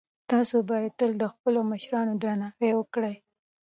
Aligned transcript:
تاسو 0.31 0.57
باید 0.69 0.91
تل 0.99 1.11
د 1.21 1.23
خپلو 1.33 1.59
مشرانو 1.71 2.13
درناوی 2.23 2.71
وکړئ. 2.75 3.15